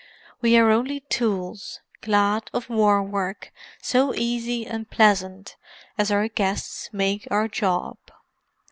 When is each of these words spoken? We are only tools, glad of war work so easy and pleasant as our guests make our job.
We 0.41 0.57
are 0.57 0.71
only 0.71 1.01
tools, 1.01 1.79
glad 2.01 2.49
of 2.55 2.71
war 2.71 3.03
work 3.03 3.53
so 3.83 4.15
easy 4.15 4.65
and 4.65 4.89
pleasant 4.89 5.57
as 5.95 6.09
our 6.09 6.27
guests 6.27 6.89
make 6.91 7.27
our 7.29 7.47
job. 7.47 7.99